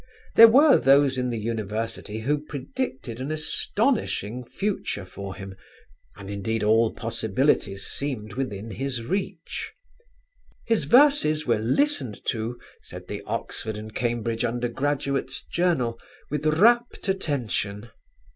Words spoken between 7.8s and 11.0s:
seemed within his reach. "His